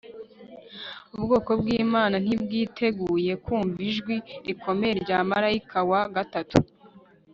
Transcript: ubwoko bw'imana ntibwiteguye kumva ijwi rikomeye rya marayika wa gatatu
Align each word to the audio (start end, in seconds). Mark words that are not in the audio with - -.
ubwoko 1.15 1.49
bw'imana 1.59 2.15
ntibwiteguye 2.23 3.31
kumva 3.45 3.79
ijwi 3.89 4.15
rikomeye 4.47 4.93
rya 5.03 5.17
marayika 5.29 5.77
wa 5.89 6.01
gatatu 6.15 6.57